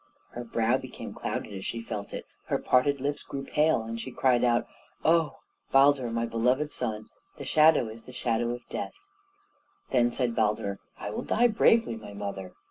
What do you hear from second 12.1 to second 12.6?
mother."